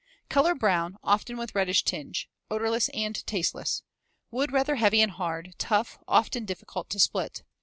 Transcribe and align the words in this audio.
Color 0.29 0.55
brown, 0.55 0.97
often 1.03 1.37
with 1.37 1.53
reddish 1.53 1.83
tinge. 1.83 2.27
Odorless 2.49 2.89
and 2.89 3.23
tasteless. 3.27 3.83
Wood 4.31 4.51
rather 4.51 4.77
heavy 4.77 4.99
and 4.99 5.11
hard, 5.11 5.53
tough, 5.59 5.99
often 6.07 6.43
difficult 6.43 6.89
to 6.89 6.99
split. 6.99 7.43